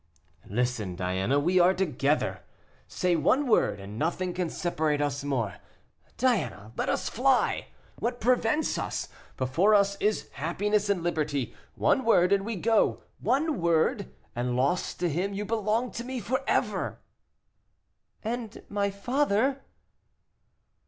"Listen, 0.49 0.95
Diana; 0.95 1.39
we 1.39 1.59
are 1.59 1.75
together. 1.75 2.41
Say 2.87 3.15
one 3.15 3.45
word, 3.45 3.79
and 3.79 3.99
nothing 3.99 4.33
can 4.33 4.49
separate 4.49 4.99
us 4.99 5.23
more; 5.23 5.57
Diana, 6.17 6.71
let 6.75 6.89
us 6.89 7.07
fly! 7.07 7.67
What 7.99 8.19
prevents 8.19 8.79
us? 8.79 9.09
Before 9.37 9.75
us 9.75 9.97
is 9.99 10.29
happiness 10.29 10.89
and 10.89 11.03
liberty. 11.03 11.53
One 11.75 12.03
word, 12.03 12.33
and 12.33 12.43
we 12.45 12.55
go; 12.55 13.03
one 13.19 13.61
word, 13.61 14.11
and 14.35 14.55
lost 14.55 14.99
to 15.01 15.07
him, 15.07 15.33
you 15.35 15.45
belong 15.45 15.91
to 15.91 16.03
me 16.03 16.19
forever." 16.19 16.97
"And 18.23 18.63
my 18.69 18.89
father?" 18.89 19.61